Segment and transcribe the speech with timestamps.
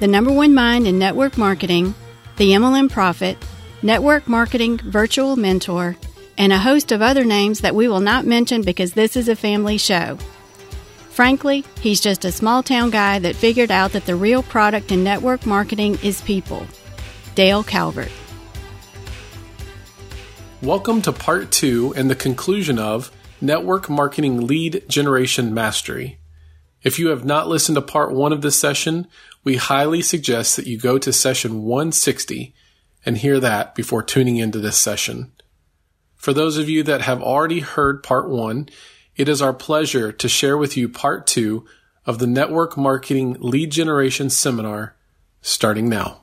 [0.00, 1.92] the number one mind in network marketing,
[2.36, 3.36] the MLM Prophet,
[3.82, 5.96] network marketing virtual mentor,
[6.36, 9.34] and a host of other names that we will not mention because this is a
[9.34, 10.16] family show.
[11.10, 15.02] Frankly, he's just a small town guy that figured out that the real product in
[15.02, 16.64] network marketing is people.
[17.34, 18.12] Dale Calvert.
[20.62, 26.18] Welcome to part two and the conclusion of Network Marketing Lead Generation Mastery.
[26.82, 29.08] If you have not listened to part one of this session,
[29.42, 32.54] we highly suggest that you go to session 160
[33.04, 35.32] and hear that before tuning into this session.
[36.14, 38.68] For those of you that have already heard part one,
[39.16, 41.66] it is our pleasure to share with you part two
[42.06, 44.96] of the Network Marketing Lead Generation Seminar
[45.40, 46.20] starting now.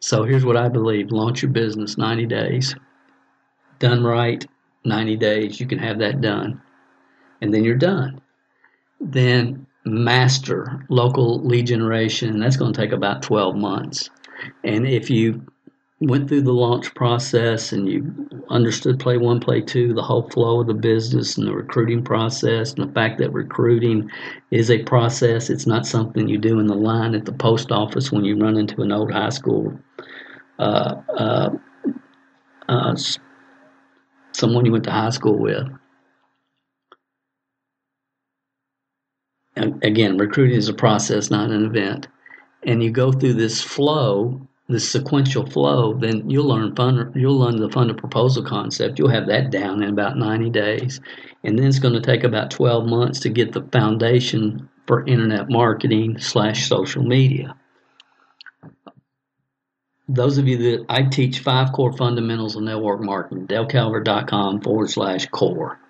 [0.00, 2.74] So here's what I believe launch your business 90 days.
[3.78, 4.44] Done right,
[4.84, 6.62] 90 days, you can have that done.
[7.40, 8.20] And then you're done.
[9.00, 12.40] Then master local lead generation.
[12.40, 14.10] That's going to take about 12 months.
[14.64, 15.46] And if you
[16.00, 20.60] went through the launch process and you understood play one, play two, the whole flow
[20.60, 24.10] of the business and the recruiting process, and the fact that recruiting
[24.50, 28.12] is a process, it's not something you do in the line at the post office
[28.12, 29.78] when you run into an old high school.
[30.58, 31.50] Uh, uh,
[32.68, 32.96] uh,
[34.32, 35.66] someone you went to high school with.
[39.56, 42.08] Again, recruiting is a process, not an event.
[42.62, 47.56] And you go through this flow, this sequential flow, then you'll learn fund, you'll learn
[47.56, 48.98] the funded proposal concept.
[48.98, 51.00] You'll have that down in about 90 days.
[51.44, 55.48] And then it's going to take about 12 months to get the foundation for internet
[55.48, 57.56] marketing slash social media.
[60.08, 65.26] Those of you that I teach five core fundamentals of network marketing, DaleCalvert.com forward slash
[65.26, 65.80] core.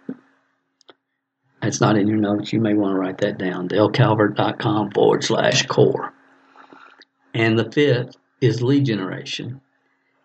[1.66, 2.52] It's not in your notes.
[2.52, 3.68] You may want to write that down.
[3.68, 6.12] DaleCalvert.com forward slash core.
[7.34, 9.60] And the fifth is lead generation.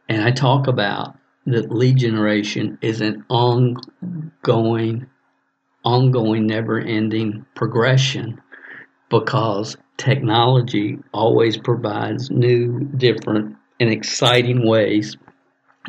[0.08, 5.08] And I talk about that lead generation is an ongoing,
[5.84, 8.42] ongoing, never ending progression
[9.10, 15.18] because technology always provides new, different, and exciting ways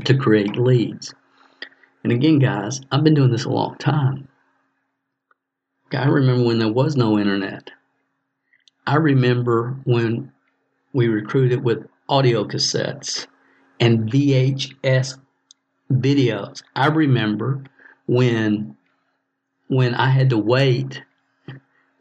[0.04, 1.14] to create leads.
[2.02, 4.28] And again, guys, I've been doing this a long time.
[5.94, 7.70] I remember when there was no internet.
[8.86, 10.32] I remember when
[10.92, 13.26] we recruited with audio cassettes
[13.80, 15.18] and VHS
[15.90, 16.62] videos.
[16.74, 17.64] I remember
[18.06, 18.76] when
[19.68, 21.02] when I had to wait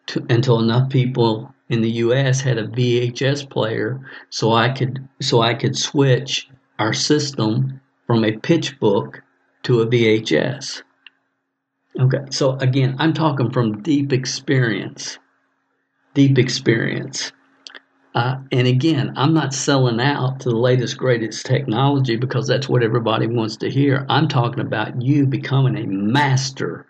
[0.08, 5.42] to, until enough people in the US had a VHS player so I could so
[5.42, 9.22] I could switch our system from a pitch book
[9.64, 10.82] to a VHS.
[12.00, 15.20] Okay, so again, I'm talking from deep experience.
[16.14, 17.32] Deep experience.
[18.14, 22.84] Uh, and again, I'm not selling out to the latest, greatest technology because that's what
[22.84, 24.06] everybody wants to hear.
[24.10, 26.86] I'm talking about you becoming a master,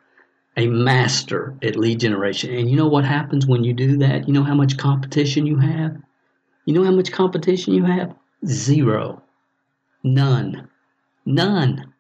[0.58, 2.54] a master at lead generation.
[2.56, 4.28] And you know what happens when you do that?
[4.28, 5.98] You know how much competition you have?
[6.66, 8.16] You know how much competition you have?
[8.46, 9.22] Zero.
[10.04, 10.70] None.
[11.26, 11.91] None.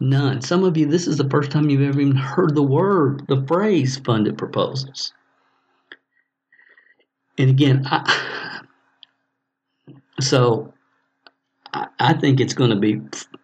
[0.00, 0.40] None.
[0.40, 3.44] Some of you, this is the first time you've ever even heard the word, the
[3.46, 5.12] phrase funded proposals.
[7.36, 8.62] And again, I,
[10.18, 10.72] so
[11.74, 13.02] I, I think it's going to be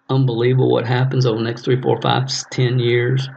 [0.08, 3.28] unbelievable what happens over the next three, four, five, ten years.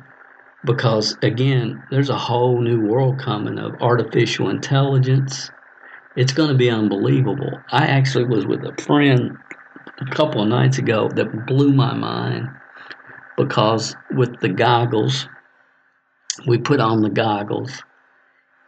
[0.66, 5.50] Because again, there's a whole new world coming of artificial intelligence.
[6.16, 7.52] It's going to be unbelievable.
[7.72, 9.38] I actually was with a friend
[10.00, 12.50] a couple of nights ago that blew my mind
[13.40, 15.26] because with the goggles,
[16.46, 17.82] we put on the goggles,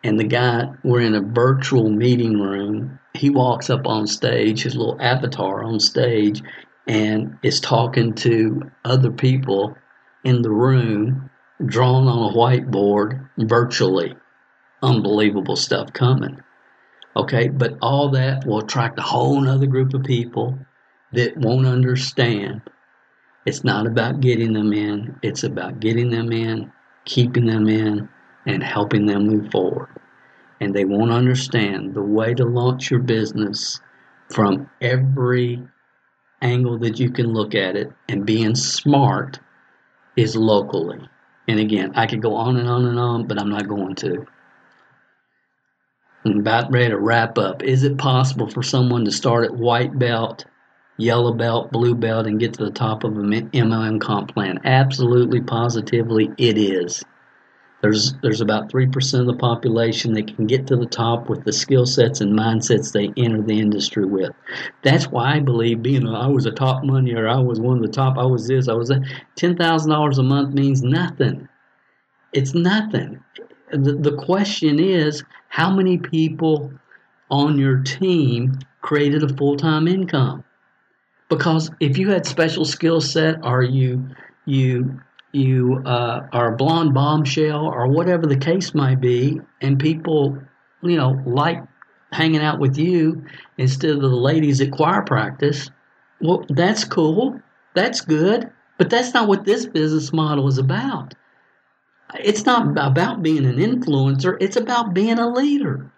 [0.01, 2.97] and the guy, we're in a virtual meeting room.
[3.13, 6.41] He walks up on stage, his little avatar on stage,
[6.87, 9.75] and is talking to other people
[10.23, 11.29] in the room,
[11.65, 14.15] drawn on a whiteboard virtually.
[14.81, 16.39] Unbelievable stuff coming.
[17.17, 20.57] Okay, but all that will attract a whole other group of people
[21.11, 22.61] that won't understand
[23.45, 26.71] it's not about getting them in, it's about getting them in,
[27.05, 28.09] keeping them in,
[28.47, 29.89] and helping them move forward.
[30.61, 33.81] and they won't understand the way to launch your business
[34.29, 35.61] from every
[36.41, 39.39] angle that you can look at it and being smart
[40.15, 40.99] is locally.
[41.47, 44.25] And again, I could go on and on and on, but I'm not going to.
[46.25, 47.63] I'm about ready to wrap up.
[47.63, 50.45] Is it possible for someone to start at white belt,
[50.97, 54.59] yellow belt, blue belt, and get to the top of an MLM comp plan?
[54.63, 57.03] Absolutely, positively, it is.
[57.81, 61.43] There's there's about three percent of the population that can get to the top with
[61.43, 64.31] the skill sets and mindsets they enter the industry with.
[64.83, 67.77] That's why I believe being a, I was a top money or I was one
[67.77, 68.19] of the top.
[68.19, 68.67] I was this.
[68.67, 69.01] I was that.
[69.35, 71.47] Ten thousand dollars a month means nothing.
[72.33, 73.23] It's nothing.
[73.71, 76.71] The, the question is how many people
[77.31, 80.43] on your team created a full time income?
[81.31, 84.09] Because if you had special skill set, or you
[84.45, 84.99] you
[85.31, 90.37] you uh, are a blonde bombshell or whatever the case might be, and people,
[90.83, 91.63] you know, like
[92.11, 93.23] hanging out with you
[93.57, 95.71] instead of the ladies at choir practice,
[96.19, 97.39] well, that's cool.
[97.75, 98.51] That's good.
[98.77, 101.13] But that's not what this business model is about.
[102.19, 105.93] It's not about being an influencer, it's about being a leader.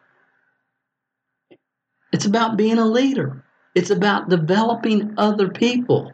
[2.12, 3.43] It's about being a leader.
[3.76, 6.14] It's about developing other people.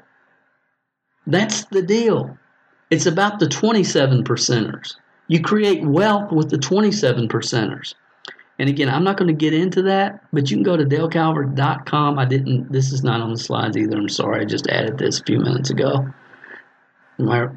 [1.28, 2.38] That's the deal.
[2.90, 4.96] It's about the 27 percenters.
[5.28, 7.94] You create wealth with the 27 percenters.
[8.58, 12.20] And again, I'm not going to get into that, but you can go to dalecalvert.com.
[12.20, 13.96] I didn't, this is not on the slides either.
[13.96, 14.42] I'm sorry.
[14.42, 16.12] I just added this a few minutes ago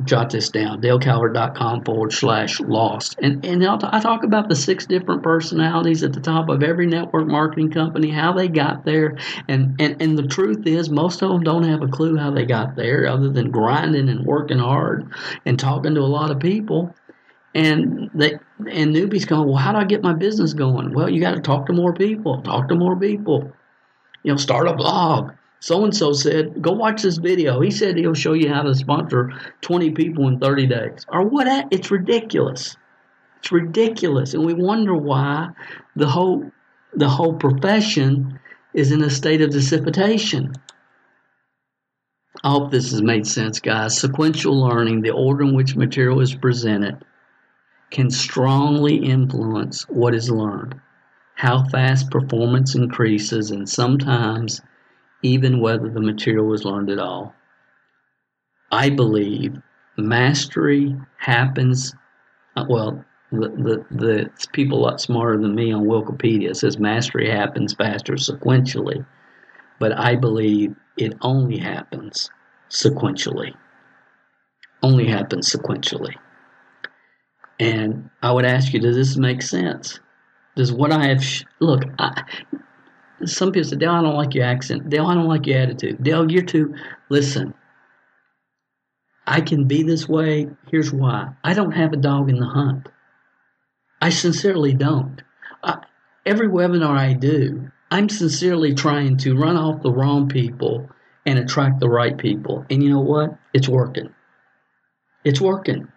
[0.04, 3.16] jot this down dalecalvert.com forward slash lost.
[3.22, 6.86] And and t- i talk about the six different personalities at the top of every
[6.86, 9.18] network marketing company how they got there.
[9.48, 12.44] And and and the truth is most of them don't have a clue how they
[12.44, 15.12] got there other than grinding and working hard
[15.46, 16.94] and talking to a lot of people.
[17.54, 20.92] And they and newbies going well how do i get my business going?
[20.92, 23.52] Well you got to talk to more people talk to more people.
[24.24, 25.32] You know start a blog
[25.62, 27.60] so and so said, go watch this video.
[27.60, 29.30] He said he'll show you how to sponsor
[29.60, 31.06] 20 people in 30 days.
[31.06, 31.68] Or what?
[31.70, 32.76] It's ridiculous.
[33.38, 34.34] It's ridiculous.
[34.34, 35.50] And we wonder why
[35.94, 36.50] the whole,
[36.94, 38.40] the whole profession
[38.74, 40.52] is in a state of dissipation.
[42.42, 43.96] I hope this has made sense, guys.
[43.96, 47.04] Sequential learning, the order in which material is presented,
[47.92, 50.74] can strongly influence what is learned,
[51.36, 54.60] how fast performance increases, and sometimes
[55.22, 57.34] even whether the material was learned at all.
[58.70, 59.56] I believe
[59.96, 61.94] mastery happens,
[62.56, 63.48] uh, well, the,
[63.90, 69.04] the, the people a lot smarter than me on Wikipedia says mastery happens faster sequentially,
[69.78, 72.30] but I believe it only happens
[72.70, 73.54] sequentially.
[74.82, 76.14] Only happens sequentially.
[77.60, 80.00] And I would ask you, does this make sense?
[80.56, 82.24] Does what I have, sh- look, I,
[83.24, 84.88] some people say, Dale, I don't like your accent.
[84.88, 86.02] Dale, I don't like your attitude.
[86.02, 86.74] Dale, you're too.
[87.08, 87.54] Listen,
[89.26, 90.48] I can be this way.
[90.70, 92.88] Here's why I don't have a dog in the hunt.
[94.00, 95.22] I sincerely don't.
[95.62, 95.78] I,
[96.26, 100.88] every webinar I do, I'm sincerely trying to run off the wrong people
[101.26, 102.66] and attract the right people.
[102.70, 103.38] And you know what?
[103.52, 104.12] It's working.
[105.24, 105.91] It's working.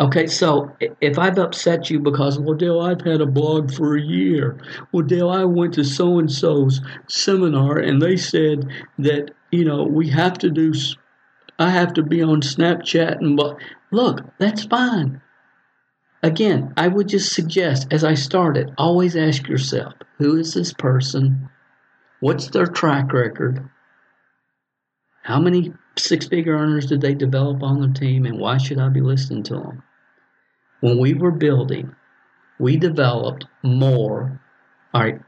[0.00, 4.02] Okay, so if I've upset you because, well, Dale, I've had a blog for a
[4.02, 4.58] year.
[4.90, 8.68] Well, Dale, I went to so and so's seminar and they said
[8.98, 10.72] that, you know, we have to do,
[11.58, 13.40] I have to be on Snapchat and,
[13.90, 15.20] look, that's fine.
[16.22, 21.48] Again, I would just suggest as I started, always ask yourself, who is this person?
[22.20, 23.68] What's their track record?
[25.22, 28.88] How many six figure earners did they develop on their team and why should I
[28.88, 29.82] be listening to them?
[30.82, 31.94] when we were building,
[32.58, 34.40] we developed more.
[34.92, 35.18] All right,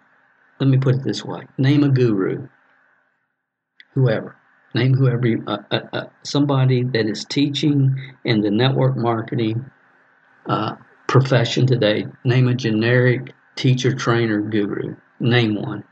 [0.61, 2.49] let me put it this way name a guru,
[3.94, 4.37] whoever.
[4.75, 7.94] Name whoever, you, uh, uh, uh, somebody that is teaching
[8.25, 9.71] in the network marketing
[10.47, 10.75] uh,
[11.06, 12.06] profession today.
[12.25, 14.97] Name a generic teacher, trainer, guru.
[15.21, 15.85] Name one.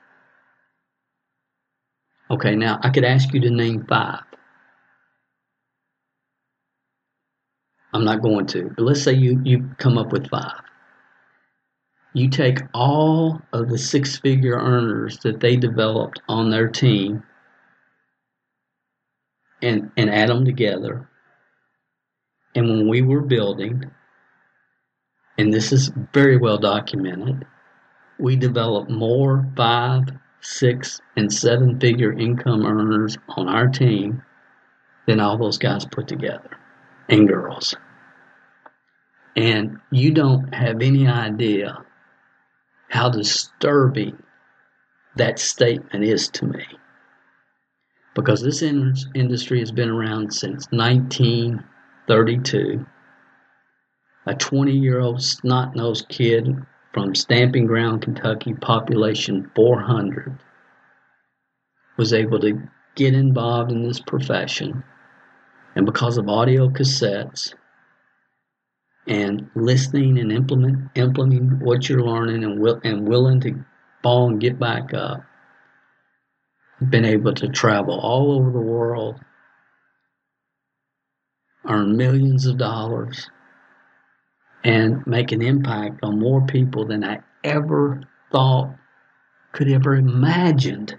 [2.28, 4.24] Okay, now I could ask you to name five.
[7.92, 8.70] I'm not going to.
[8.76, 10.60] But let's say you, you come up with five.
[12.14, 17.22] You take all of the six figure earners that they developed on their team
[19.62, 21.08] and, and add them together.
[22.54, 23.84] And when we were building,
[25.38, 27.46] and this is very well documented,
[28.18, 30.04] we developed more five,
[30.40, 34.22] six, and seven figure income earners on our team
[35.06, 36.58] than all those guys put together
[37.08, 37.74] and girls.
[39.36, 41.84] And you don't have any idea
[42.88, 44.22] how disturbing
[45.16, 46.66] that statement is to me.
[48.14, 52.84] Because this in- industry has been around since 1932.
[54.26, 56.54] A 20 year old snot nosed kid
[56.92, 60.38] from Stamping Ground, Kentucky, population 400,
[61.96, 62.60] was able to
[62.94, 64.84] get involved in this profession.
[65.74, 67.54] And because of audio cassettes
[69.06, 73.64] and listening and implement, implementing what you're learning and, will, and willing to
[74.02, 75.22] fall and get back up,
[76.90, 79.20] been able to travel all over the world,
[81.68, 83.30] earn millions of dollars,
[84.64, 88.76] and make an impact on more people than I ever thought
[89.52, 90.98] could ever imagined.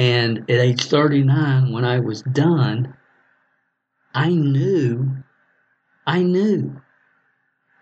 [0.00, 2.94] And at age 39, when I was done,
[4.14, 5.10] I knew,
[6.06, 6.80] I knew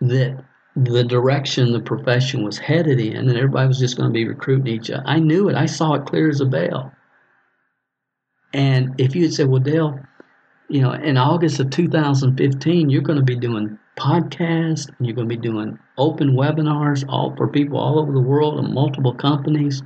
[0.00, 0.44] that
[0.74, 4.66] the direction the profession was headed in and everybody was just going to be recruiting
[4.66, 5.04] each other.
[5.06, 5.54] I knew it.
[5.54, 6.92] I saw it clear as a bell.
[8.52, 10.00] And if you had said, well, Dale,
[10.68, 15.28] you know, in August of 2015, you're going to be doing podcasts and you're going
[15.28, 19.84] to be doing open webinars all for people all over the world and multiple companies.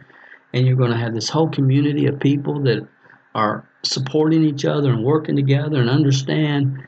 [0.52, 2.86] And you're going to have this whole community of people that
[3.34, 6.86] are supporting each other and working together and understand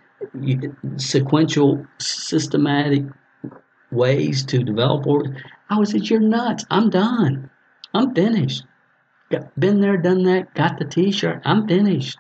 [0.97, 3.05] sequential, systematic
[3.91, 5.07] ways to develop.
[5.71, 6.65] I was said, you're nuts.
[6.71, 7.51] I'm done.
[7.95, 8.65] I'm finished.
[9.31, 11.41] Got, been there, done that, got the t-shirt.
[11.45, 12.19] I'm finished.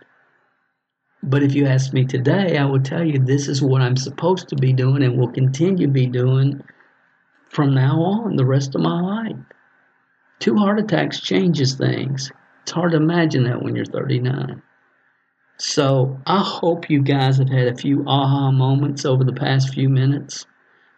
[1.23, 4.49] But if you ask me today, I will tell you this is what I'm supposed
[4.49, 6.63] to be doing and will continue to be doing
[7.49, 9.37] from now on the rest of my life.
[10.38, 12.33] Two heart attacks changes things.
[12.62, 14.62] It's hard to imagine that when you're 39.
[15.57, 19.88] So I hope you guys have had a few aha moments over the past few
[19.88, 20.47] minutes.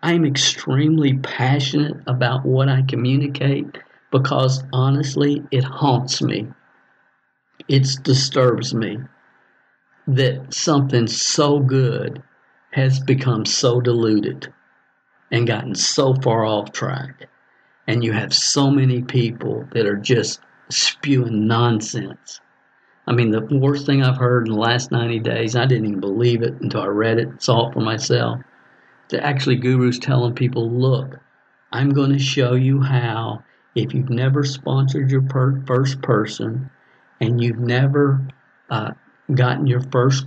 [0.02, 3.78] I'm extremely passionate about what I communicate
[4.10, 6.48] because honestly, it haunts me.
[7.68, 8.98] It disturbs me
[10.06, 12.22] that something so good
[12.70, 14.52] has become so diluted
[15.30, 17.28] and gotten so far off track.
[17.86, 22.40] And you have so many people that are just spewing nonsense.
[23.06, 26.00] I mean, the worst thing I've heard in the last 90 days, I didn't even
[26.00, 28.40] believe it until I read it, saw it for myself.
[29.10, 31.20] To actually, gurus telling people, look,
[31.72, 33.44] I'm going to show you how,
[33.76, 36.70] if you've never sponsored your per- first person
[37.20, 38.26] and you've never
[38.68, 38.92] uh,
[39.32, 40.26] gotten your first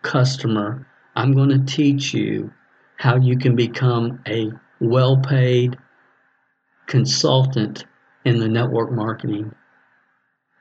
[0.00, 2.52] customer, I'm going to teach you
[2.96, 5.76] how you can become a well paid
[6.88, 7.84] consultant
[8.24, 9.54] in the network marketing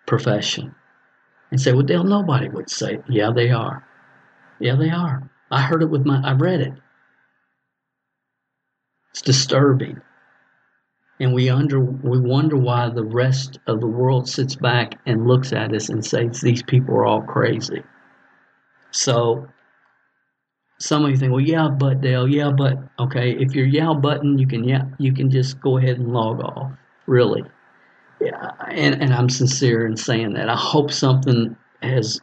[0.05, 0.75] profession.
[1.49, 3.87] And say, well, Dale, nobody would say, yeah, they are.
[4.59, 5.29] Yeah, they are.
[5.49, 6.73] I heard it with my, I read it.
[9.11, 10.01] It's disturbing.
[11.19, 15.51] And we under we wonder why the rest of the world sits back and looks
[15.51, 17.81] at us and says these people are all crazy.
[18.91, 19.47] So
[20.79, 24.37] some of you think, well, yeah, but Dale, yeah, but okay, if you're yeah button,
[24.37, 26.71] you can yeah, you can just go ahead and log off.
[27.07, 27.43] Really,
[28.21, 30.49] yeah, and and I'm sincere in saying that.
[30.49, 32.19] I hope something has.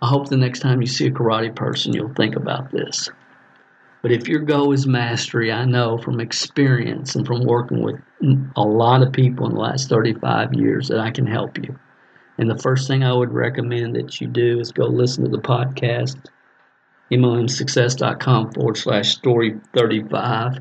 [0.00, 3.08] I hope the next time you see a karate person, you'll think about this.
[4.02, 8.00] But if your goal is mastery, I know from experience and from working with
[8.56, 11.78] a lot of people in the last 35 years that I can help you.
[12.38, 15.38] And the first thing I would recommend that you do is go listen to the
[15.38, 16.16] podcast,
[17.12, 20.56] MLMsuccess.com forward slash story 35.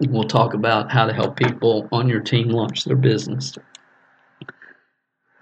[0.00, 3.56] And We'll talk about how to help people on your team launch their business.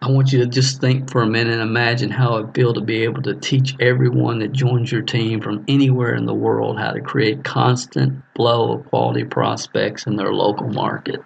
[0.02, 2.81] I want you to just think for a minute and imagine how it feel to
[2.81, 6.90] be able to teach everyone that joins your team from anywhere in the world how
[6.90, 11.21] to create constant flow of quality prospects in their local market.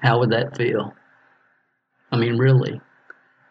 [0.00, 0.94] How would that feel?
[2.12, 2.78] I mean, really.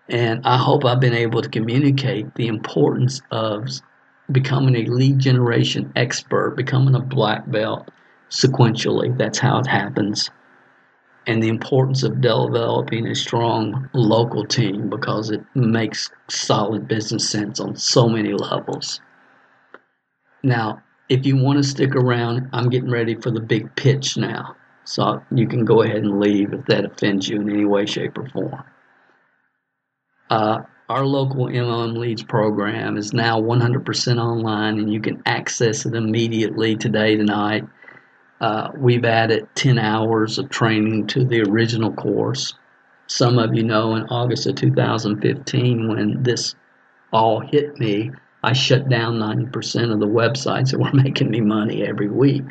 [0.07, 3.67] And I hope I've been able to communicate the importance of
[4.31, 7.89] becoming a lead generation expert, becoming a black belt
[8.29, 9.17] sequentially.
[9.17, 10.29] That's how it happens
[11.25, 17.59] and the importance of developing a strong local team because it makes solid business sense
[17.59, 18.99] on so many levels.
[20.43, 24.55] Now, if you want to stick around, I'm getting ready for the big pitch now.
[24.85, 28.17] So you can go ahead and leave if that offends you in any way, shape,
[28.17, 28.63] or form.
[30.29, 30.59] Uh,
[30.89, 36.75] our local MLM Leads program is now 100% online and you can access it immediately
[36.75, 37.65] today, tonight
[38.43, 42.53] uh, we've added 10 hours of training to the original course.
[43.07, 46.53] Some of you know in August of 2015, when this
[47.13, 48.11] all hit me,
[48.43, 52.43] I shut down 90% of the websites that were making me money every week.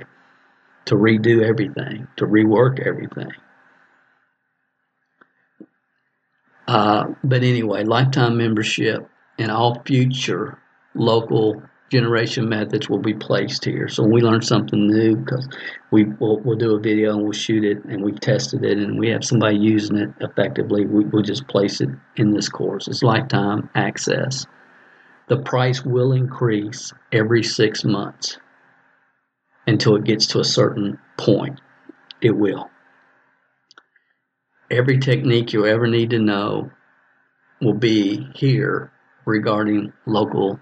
[0.87, 3.31] to redo everything, to rework everything.
[6.73, 9.07] Uh, but anyway, lifetime membership
[9.39, 10.59] and all future
[10.95, 13.89] local generation methods will be placed here.
[13.89, 15.47] So we learn something new, because
[15.91, 18.99] we will we'll do a video and we'll shoot it and we've tested it and
[18.99, 22.89] we have somebody using it effectively, we, we'll just place it in this course.
[22.89, 24.47] It's lifetime access.
[25.29, 28.39] The price will increase every six months
[29.67, 31.61] until it gets to a certain point.
[32.23, 32.72] It will.
[34.73, 36.71] Every technique you ever need to know
[37.61, 38.91] will be here
[39.27, 40.59] regarding local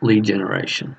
[0.00, 0.96] lead generation.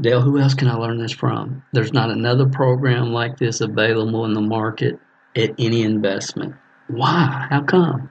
[0.00, 1.62] Dale, who else can I learn this from?
[1.74, 4.98] There's not another program like this available in the market
[5.36, 6.54] at any investment.
[6.88, 7.46] Why?
[7.50, 8.08] How come?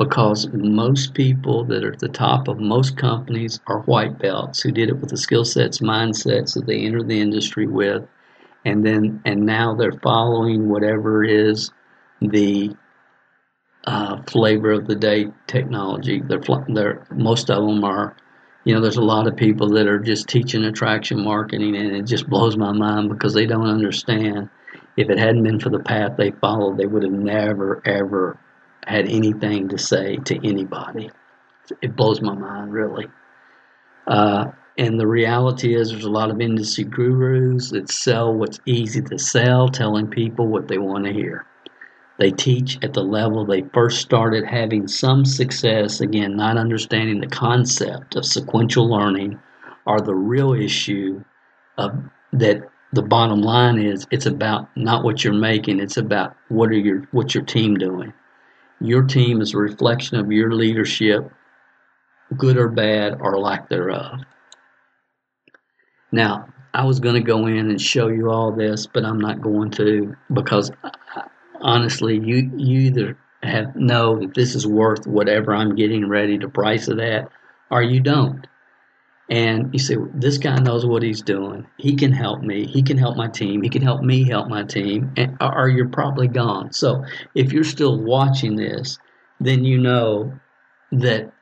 [0.00, 4.72] Because most people that are at the top of most companies are white belts who
[4.72, 8.04] did it with the skill sets, mindsets that they entered the industry with,
[8.64, 11.70] and then and now they're following whatever is
[12.20, 12.74] the
[13.84, 16.20] uh, flavor of the day technology.
[16.20, 18.16] They're, they're most of them are,
[18.64, 22.06] you know, there's a lot of people that are just teaching attraction marketing, and it
[22.06, 24.50] just blows my mind because they don't understand.
[24.96, 28.38] If it hadn't been for the path they followed, they would have never ever
[28.86, 31.10] had anything to say to anybody.
[31.80, 33.06] It blows my mind, really.
[34.06, 34.46] Uh,
[34.80, 39.18] and the reality is, there's a lot of industry gurus that sell what's easy to
[39.18, 41.44] sell, telling people what they want to hear.
[42.18, 47.26] They teach at the level they first started having some success, again, not understanding the
[47.26, 49.38] concept of sequential learning
[49.86, 51.22] are the real issue
[51.76, 51.92] of
[52.32, 52.62] that
[52.94, 57.06] the bottom line is it's about not what you're making, it's about what are your
[57.10, 58.14] what's your team doing.
[58.80, 61.30] Your team is a reflection of your leadership,
[62.38, 64.20] good or bad or lack thereof.
[66.12, 69.40] Now, I was going to go in and show you all this, but I'm not
[69.40, 71.22] going to because uh,
[71.60, 76.48] honestly, you you either have know that this is worth whatever I'm getting ready to
[76.48, 77.30] price it at,
[77.70, 78.46] or you don't.
[79.30, 81.64] And you say, this guy knows what he's doing.
[81.76, 82.66] He can help me.
[82.66, 83.62] He can help my team.
[83.62, 85.12] He can help me help my team.
[85.16, 86.72] And, or you're probably gone.
[86.72, 87.04] So
[87.36, 88.98] if you're still watching this,
[89.38, 90.32] then you know
[90.90, 91.32] that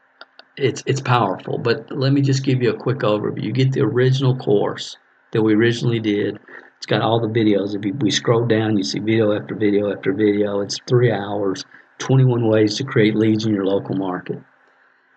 [0.59, 1.59] it's it's powerful.
[1.59, 3.45] But let me just give you a quick overview.
[3.45, 4.97] You get the original course
[5.33, 6.39] that we originally did
[6.79, 7.75] it's got all the videos.
[7.75, 10.61] If you, we scroll down, you see video after video after video.
[10.61, 11.65] It's three hours,
[11.99, 14.39] 21 ways to create leads in your local market.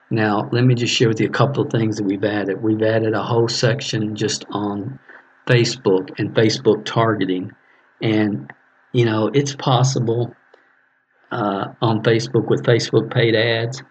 [0.10, 2.62] Now, let me just share with you a couple of things that we've added.
[2.63, 4.99] We've added a whole section just on
[5.47, 7.51] Facebook and Facebook targeting.
[8.01, 8.51] And,
[8.91, 10.36] you know, it's possible
[11.32, 13.84] uh, on Facebook with Facebook paid ads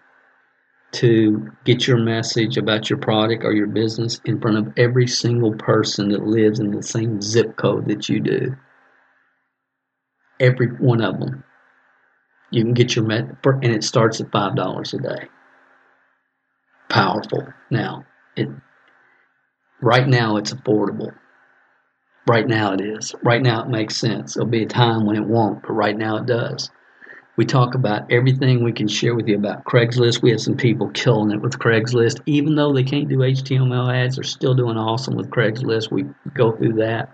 [0.93, 5.53] to get your message about your product or your business in front of every single
[5.53, 8.55] person that lives in the same zip code that you do.
[10.39, 11.43] Every one of them.
[12.49, 15.29] You can get your met, and it starts at five dollars a day.
[16.89, 17.47] Powerful.
[17.69, 18.49] Now, it
[19.81, 21.13] right now it's affordable.
[22.27, 23.15] Right now it is.
[23.23, 24.33] Right now it makes sense.
[24.33, 26.69] There'll be a time when it won't, but right now it does.
[27.41, 30.21] We talk about everything we can share with you about Craigslist.
[30.21, 32.21] We have some people killing it with Craigslist.
[32.27, 35.89] Even though they can't do HTML ads, they're still doing awesome with Craigslist.
[35.89, 37.09] We go through that.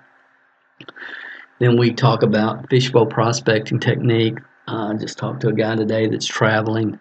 [1.59, 4.39] Then we talk about fishbowl prospecting technique.
[4.67, 6.99] I uh, just talked to a guy today that's traveling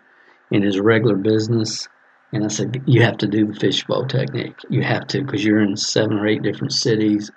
[0.53, 1.89] in his regular business.
[2.33, 4.61] And I said, You have to do the fishbowl technique.
[4.71, 7.33] You have to because you're in seven or eight different cities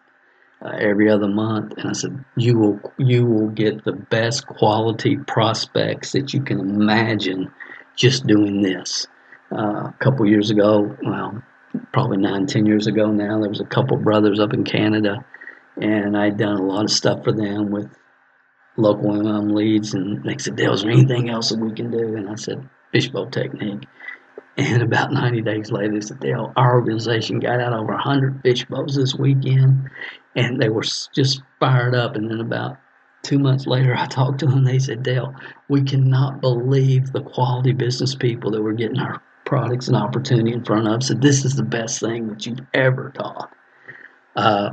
[0.61, 5.17] uh, every other month, and I said you will you will get the best quality
[5.17, 7.51] prospects that you can imagine
[7.95, 9.07] just doing this.
[9.51, 11.41] Uh, a couple years ago, well,
[11.91, 15.23] probably nine, ten years ago now, there was a couple brothers up in Canada,
[15.81, 17.89] and I'd done a lot of stuff for them with
[18.77, 22.15] local MM leads, and they said, "Dale, is there anything else that we can do?"
[22.15, 23.87] And I said, "Fishbowl technique."
[24.59, 29.89] And about 90 days later, Dale, our organization got out over 100 fishbowls this weekend
[30.35, 32.17] and they were just fired up.
[32.17, 32.77] And then about
[33.23, 34.65] two months later, I talked to them.
[34.65, 35.33] They said, Dale,
[35.69, 40.65] we cannot believe the quality business people that were getting our products and opportunity in
[40.65, 41.03] front of.
[41.03, 43.51] Said this is the best thing that you've ever taught.
[44.35, 44.71] Uh,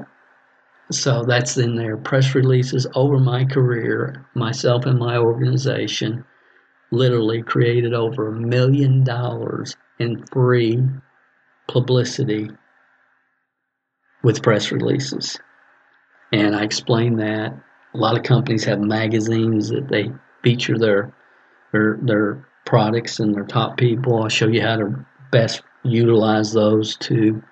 [0.90, 6.24] so that's in their Press releases over my career, myself and my organization
[6.90, 10.82] literally created over a million dollars in free
[11.68, 12.50] publicity
[14.22, 15.38] with press releases.
[16.32, 17.52] And I explained that
[17.94, 20.10] a lot of companies have magazines that they
[20.42, 21.12] feature their
[21.72, 24.22] their their products and their top people.
[24.22, 27.42] I'll show you how to best utilize those to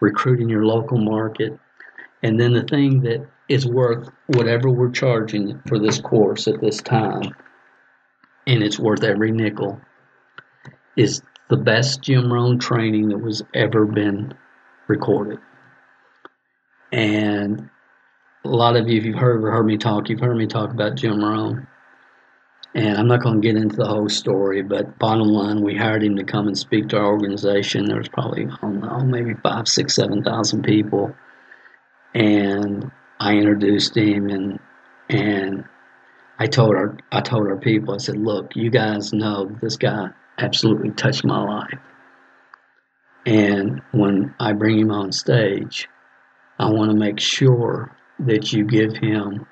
[0.00, 1.58] recruit in your local market.
[2.22, 6.82] And then the thing that is worth whatever we're charging for this course at this
[6.82, 7.34] time,
[8.46, 9.80] and it's worth every nickel,
[10.96, 14.34] is the best Jim Rohn training that was ever been
[14.88, 15.38] recorded.
[16.92, 17.68] And
[18.44, 20.94] a lot of you, if you've heard, heard me talk, you've heard me talk about
[20.94, 21.66] Jim Rohn.
[22.74, 26.02] And I'm not going to get into the whole story, but bottom line, we hired
[26.02, 27.86] him to come and speak to our organization.
[27.86, 31.14] There was probably, I don't know, maybe five, six, seven thousand people.
[32.14, 34.58] And I introduced him and
[35.08, 35.64] and
[36.38, 40.08] I told our I told our people, I said, look, you guys know this guy
[40.38, 41.78] absolutely touched my life.
[43.24, 45.88] And when I bring him on stage,
[46.58, 49.46] I want to make sure that you give him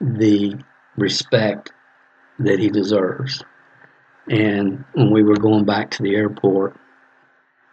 [0.00, 0.56] the
[0.96, 1.72] respect
[2.38, 3.42] that he deserves.
[4.28, 6.76] And when we were going back to the airport,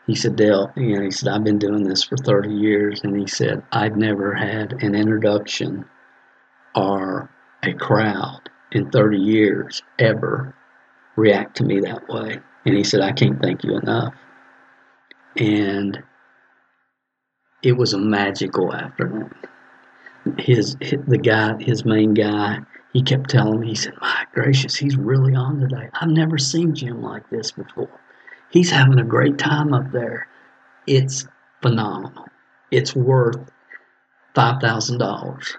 [0.07, 3.01] he said, Dale, you know, he said, I've been doing this for 30 years.
[3.03, 5.85] And he said, I've never had an introduction
[6.75, 7.29] or
[7.67, 10.55] a crowd in 30 years ever
[11.15, 12.39] react to me that way.
[12.65, 14.13] And he said, I can't thank you enough.
[15.37, 16.01] And
[17.63, 19.33] it was a magical afternoon.
[20.39, 22.59] His, the guy, his main guy,
[22.93, 25.89] he kept telling me, he said, My gracious, he's really on today.
[25.93, 27.99] I've never seen Jim like this before.
[28.49, 30.27] He's having a great time up there.
[30.87, 31.27] It's
[31.61, 32.25] phenomenal.
[32.71, 33.51] It's worth
[34.33, 35.57] five thousand dollars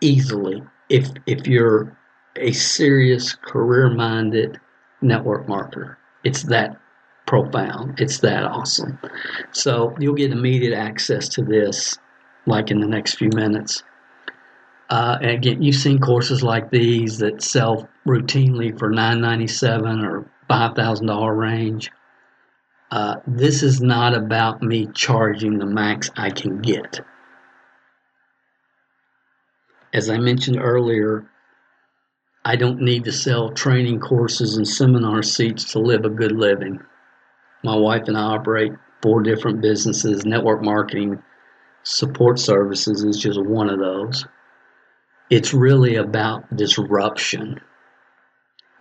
[0.00, 1.96] easily if if you're
[2.36, 4.60] a serious career minded
[5.00, 5.96] network marketer.
[6.24, 6.78] It's that
[7.26, 8.00] profound.
[8.00, 8.98] It's that awesome.
[9.52, 11.98] So you'll get immediate access to this
[12.46, 13.82] like in the next few minutes.
[14.88, 20.28] Uh, again, you've seen courses like these that sell routinely for nine ninety seven or
[20.48, 21.90] five thousand dollar range.
[22.90, 27.00] Uh, this is not about me charging the max I can get.
[29.92, 31.26] As I mentioned earlier,
[32.44, 36.80] I don't need to sell training courses and seminar seats to live a good living.
[37.62, 38.72] My wife and I operate
[39.02, 40.24] four different businesses.
[40.24, 41.22] Network marketing
[41.82, 44.24] support services is just one of those
[45.30, 47.60] it's really about disruption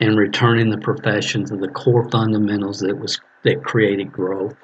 [0.02, 4.56] and returning the profession to the core fundamentals that was that created growth.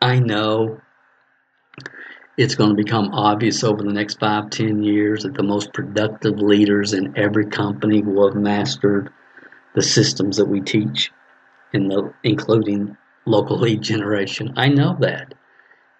[0.00, 0.80] I know
[2.36, 6.38] it's going to become obvious over the next five, ten years that the most productive
[6.38, 9.10] leaders in every company will have mastered
[9.74, 11.12] the systems that we teach,
[11.72, 14.52] in the, including local lead generation.
[14.56, 15.34] I know that.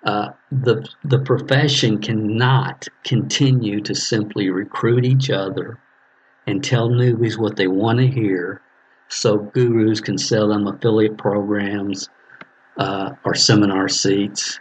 [0.05, 5.79] Uh, the the profession cannot continue to simply recruit each other
[6.47, 8.61] and tell newbies what they want to hear,
[9.09, 12.11] so gurus can sell them affiliate programs
[12.77, 14.61] uh, or seminar seats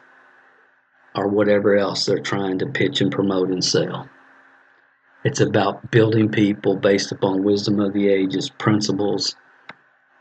[1.15, 4.09] or whatever else they're trying to pitch and promote and sell.
[5.23, 9.35] It's about building people based upon wisdom of the ages, principles,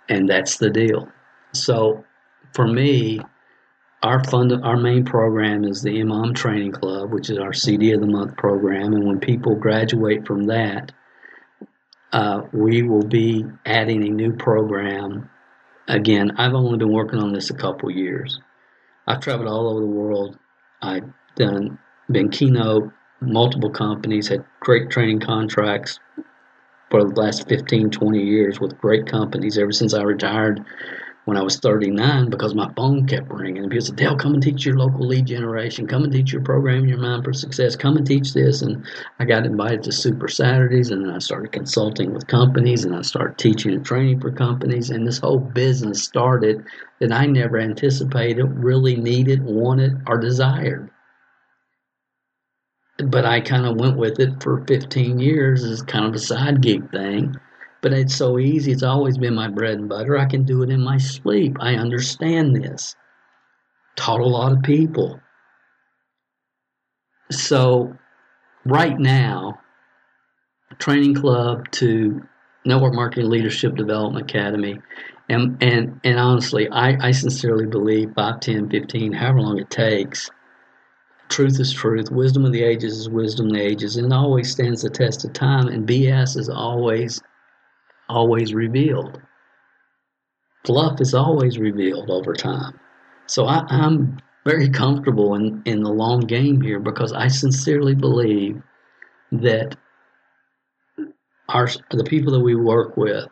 [0.09, 1.09] and that's the deal.
[1.53, 2.05] So,
[2.55, 3.21] for me,
[4.03, 8.01] our fund our main program is the MLM Training Club, which is our CD of
[8.01, 8.95] the Month program.
[8.95, 10.93] And when people graduate from that,
[12.13, 15.31] uh, we will be adding a new program.
[15.89, 18.41] Again, I've only been working on this a couple years.
[19.07, 20.39] I've traveled all over the world.
[20.83, 21.79] I've done
[22.11, 26.01] been keynote multiple companies, had great training contracts
[26.91, 30.65] for the last 15, 20 years with great companies ever since I retired
[31.25, 33.69] when I was 39 because my phone kept ringing.
[33.69, 35.87] People said, Dale, come and teach your local lead generation.
[35.87, 37.77] Come and teach your program, your mind for success.
[37.77, 38.63] Come and teach this.
[38.63, 38.85] And
[39.21, 43.03] I got invited to Super Saturdays and then I started consulting with companies and I
[43.03, 44.91] started teaching and training for companies.
[44.91, 46.65] And this whole business started
[46.99, 50.91] that I never anticipated, really needed, wanted, or desired.
[52.99, 56.61] But I kind of went with it for 15 years as kind of a side
[56.61, 57.37] gig thing
[57.83, 58.73] but it's so easy.
[58.73, 60.17] It's always been my bread and butter.
[60.17, 61.57] I can do it in my sleep.
[61.61, 62.95] I understand this.
[63.97, 65.21] Taught a lot of people.
[67.31, 67.95] So,
[68.65, 69.61] right now,
[70.79, 72.23] training club to
[72.65, 74.79] network marketing leadership development academy
[75.29, 80.31] and and and honestly I, I sincerely believe 5 10 15 however long it takes
[81.29, 84.51] truth is truth wisdom of the ages is wisdom of the ages and it always
[84.51, 87.21] stands the test of time and bs is always
[88.13, 89.21] always revealed.
[90.65, 92.79] Fluff is always revealed over time.
[93.27, 98.63] So I, am very comfortable in, in the long game here because I sincerely believe
[99.33, 99.77] that
[101.49, 103.27] our the people that we work with,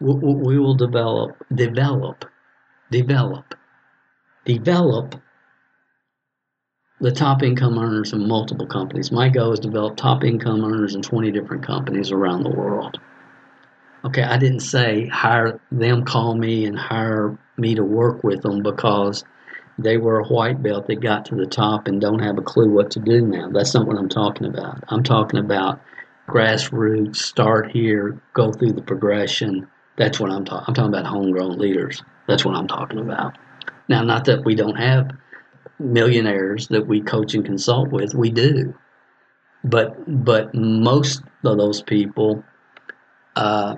[0.00, 2.24] we, we will develop, develop,
[2.90, 3.54] develop,
[4.44, 5.14] develop
[7.00, 9.10] the top income earners in multiple companies.
[9.10, 12.98] My goal is to develop top income earners in 20 different companies around the world.
[14.04, 18.62] Okay, I didn't say hire them, call me, and hire me to work with them
[18.62, 19.24] because
[19.78, 22.70] they were a white belt that got to the top and don't have a clue
[22.70, 23.50] what to do now.
[23.50, 24.84] That's not what I'm talking about.
[24.88, 25.80] I'm talking about
[26.28, 29.66] grassroots, start here, go through the progression.
[29.96, 30.64] That's what I'm talking.
[30.68, 32.02] I'm talking about homegrown leaders.
[32.26, 33.36] That's what I'm talking about.
[33.88, 35.10] Now, not that we don't have
[35.78, 38.14] millionaires that we coach and consult with.
[38.14, 38.74] We do,
[39.64, 42.44] but but most of those people,
[43.34, 43.76] uh,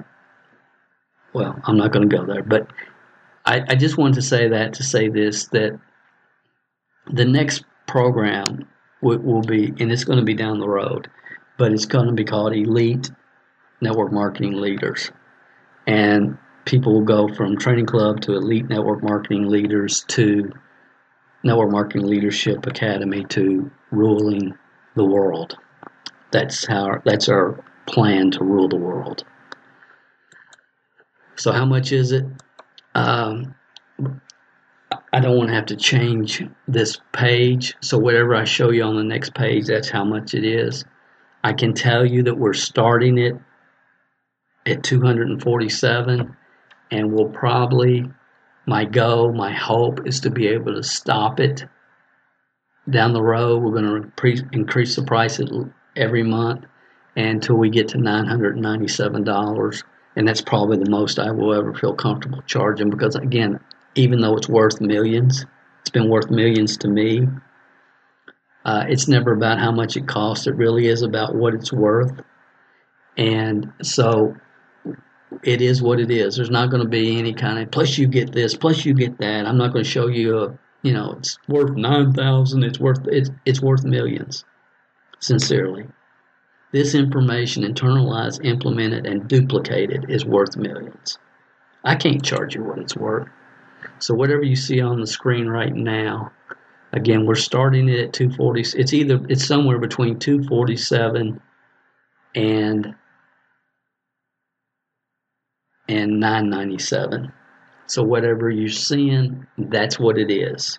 [1.32, 2.42] well, I'm not going to go there.
[2.42, 2.68] But
[3.44, 5.78] I, I just wanted to say that to say this that
[7.12, 8.68] the next program
[9.00, 11.10] will, will be, and it's going to be down the road,
[11.58, 13.10] but it's going to be called Elite
[13.80, 15.10] Network Marketing Leaders,
[15.86, 20.52] and people will go from training club to elite network marketing leaders to
[21.42, 24.54] Network Marketing Leadership Academy to ruling
[24.94, 25.56] the world.
[26.30, 29.24] That's how that's our plan to rule the world.
[31.36, 32.24] So how much is it?
[32.94, 33.54] Um,
[35.12, 37.74] I don't want to have to change this page.
[37.80, 40.84] So whatever I show you on the next page, that's how much it is.
[41.44, 43.34] I can tell you that we're starting it
[44.66, 46.36] at 247
[46.90, 48.08] and we'll probably
[48.66, 51.64] my goal, my hope is to be able to stop it
[52.88, 53.62] down the road.
[53.62, 55.40] We're going to increase the price
[55.96, 56.64] every month
[57.16, 59.82] until we get to $997.
[60.16, 63.58] And that's probably the most I will ever feel comfortable charging because, again,
[63.94, 65.46] even though it's worth millions,
[65.80, 67.26] it's been worth millions to me.
[68.64, 70.46] Uh, it's never about how much it costs.
[70.46, 72.12] It really is about what it's worth.
[73.16, 74.36] And so
[75.42, 76.36] it is what it is.
[76.36, 79.18] There's not going to be any kind of plus you get this, plus you get
[79.18, 79.46] that.
[79.46, 82.64] I'm not going to show you a you know it's worth nine thousand.
[82.64, 84.44] It's worth it's it's worth millions.
[85.20, 85.86] Sincerely,
[86.72, 91.18] this information internalized, implemented, and duplicated is worth millions.
[91.84, 93.28] I can't charge you what it's worth.
[93.98, 96.32] So whatever you see on the screen right now,
[96.92, 98.78] again, we're starting it at 240.
[98.78, 101.40] It's either it's somewhere between 247
[102.34, 102.94] and
[105.88, 107.32] and 997.
[107.86, 110.78] So whatever you're seeing, that's what it is.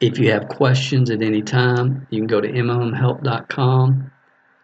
[0.00, 4.10] If you have questions at any time, you can go to mmhelp.com,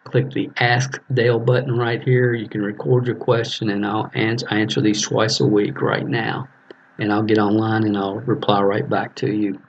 [0.05, 2.35] click the Ask Dale button right here.
[2.35, 6.07] You can record your question, and I'll answer, I answer these twice a week right
[6.07, 6.49] now.
[6.99, 9.61] And I'll get online and I'll reply right back to you.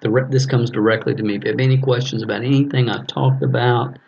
[0.00, 1.34] The, this comes directly to me.
[1.34, 3.98] If you have any questions about anything I've talked about,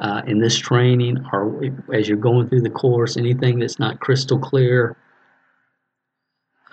[0.00, 4.38] uh, in this training or as you're going through the course, anything that's not crystal
[4.38, 4.96] clear.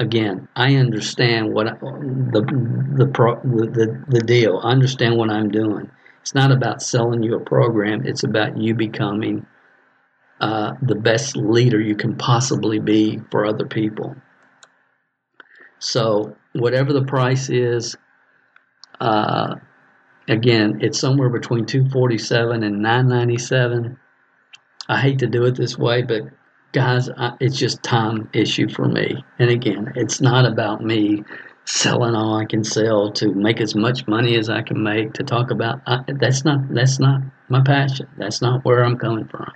[0.02, 2.42] Again, I understand what the,
[2.98, 4.60] the, the, the deal.
[4.64, 5.92] I understand what I'm doing.
[6.22, 8.08] It's not about selling you a program.
[8.08, 9.46] It's about you becoming
[10.40, 14.16] uh, the best leader you can possibly be for other people.
[15.78, 17.96] So whatever the price is,
[19.00, 19.54] uh,
[20.28, 24.00] again, it's somewhere between 247 and 997.
[24.90, 26.24] I hate to do it this way, but
[26.72, 29.24] guys, I, it's just time issue for me.
[29.40, 31.24] And again, it's not about me
[31.66, 35.24] selling all I can sell to make as much money as I can make to
[35.24, 35.82] talk about.
[35.86, 38.08] I, that's not that's not my passion.
[38.18, 39.52] That's not where I'm coming from.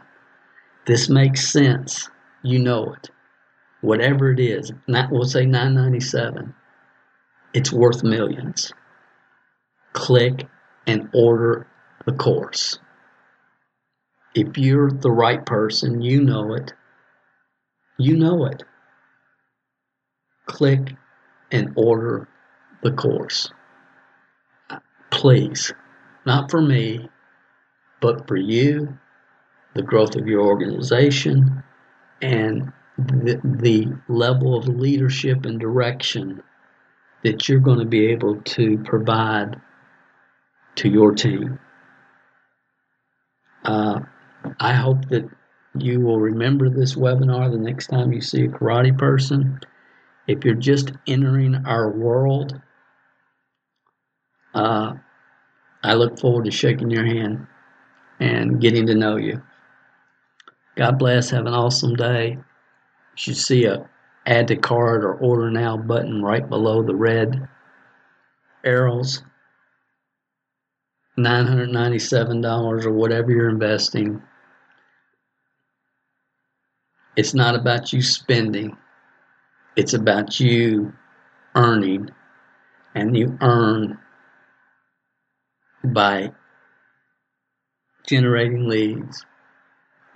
[0.85, 2.09] This makes sense.
[2.43, 3.09] You know it.
[3.81, 6.53] Whatever it is, not we'll say 997.
[7.53, 8.73] It's worth millions.
[9.93, 10.47] Click
[10.85, 11.67] and order
[12.05, 12.79] the course.
[14.35, 16.73] If you're the right person, you know it.
[17.97, 18.63] You know it.
[20.45, 20.95] Click
[21.51, 22.27] and order
[22.83, 23.51] the course.
[25.11, 25.73] Please,
[26.25, 27.09] not for me,
[28.01, 28.97] but for you,
[29.73, 31.63] the growth of your organization,
[32.21, 36.41] and the, the level of leadership and direction
[37.23, 39.59] that you're going to be able to provide
[40.75, 41.59] to your team.
[43.63, 44.01] Uh,
[44.59, 45.27] I hope that
[45.81, 49.59] you will remember this webinar the next time you see a karate person.
[50.27, 52.59] If you're just entering our world,
[54.53, 54.93] uh,
[55.83, 57.47] I look forward to shaking your hand
[58.19, 59.41] and getting to know you.
[60.75, 61.29] God bless.
[61.29, 62.31] Have an awesome day.
[62.31, 62.41] You
[63.15, 63.89] should see a
[64.25, 67.47] add to cart or order now button right below the red
[68.63, 69.21] arrows.
[71.17, 74.21] $997 or whatever you're investing.
[77.15, 78.75] It's not about you spending,
[79.75, 80.93] it's about you
[81.55, 82.09] earning
[82.93, 83.97] and you earn
[85.83, 86.31] by
[88.07, 89.25] generating leads,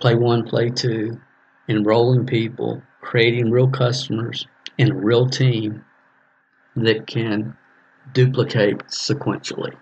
[0.00, 1.20] play one, play two,
[1.68, 4.46] enrolling people, creating real customers,
[4.78, 5.84] and a real team
[6.76, 7.56] that can
[8.12, 9.74] duplicate sequentially.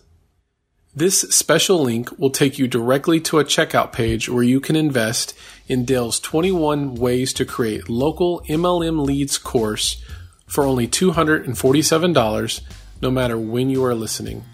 [0.97, 5.35] This special link will take you directly to a checkout page where you can invest
[5.67, 10.01] in Dale's 21 Ways to Create Local MLM Leads course
[10.47, 12.61] for only $247,
[13.03, 14.45] no matter when you are listening.